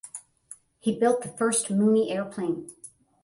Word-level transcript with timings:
He 0.79 0.97
built 0.97 1.21
the 1.21 1.27
first 1.27 1.69
Mooney 1.69 2.09
airplane. 2.11 2.71